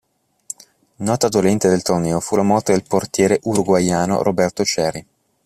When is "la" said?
2.35-2.41